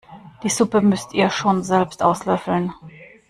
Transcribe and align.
Die 0.41 0.49
Suppe 0.49 0.81
müsst 0.81 1.13
ihr 1.13 1.29
schon 1.29 1.61
selbst 1.61 2.01
auslöffeln! 2.01 2.73